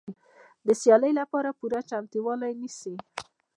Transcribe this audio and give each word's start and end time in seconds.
د 0.65 0.67
سیالۍ 0.81 1.11
لپاره 1.19 1.49
پوره 1.59 1.79
چمتووالی 1.89 2.53
نیسي. 2.61 2.95